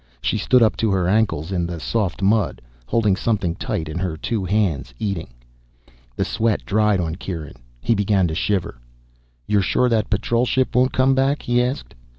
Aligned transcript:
She 0.19 0.39
stood 0.39 0.63
up 0.63 0.75
to 0.77 0.89
her 0.89 1.07
ankles 1.07 1.51
in 1.51 1.67
the 1.67 1.79
soft 1.79 2.23
mud, 2.23 2.59
holding 2.87 3.15
something 3.15 3.53
tight 3.53 3.87
in 3.87 3.99
her 3.99 4.17
two 4.17 4.43
hands, 4.43 4.95
eating. 4.97 5.27
The 6.15 6.25
sweat 6.25 6.65
dried 6.65 6.99
on 6.99 7.17
Kieran. 7.17 7.57
He 7.81 7.93
began 7.93 8.27
to 8.27 8.33
shiver. 8.33 8.79
"You're 9.45 9.61
sure 9.61 9.89
that 9.89 10.09
patrol 10.09 10.47
ship 10.47 10.75
won't 10.75 10.91
come 10.91 11.13
back?" 11.13 11.43
he 11.43 11.61
asked. 11.61 11.93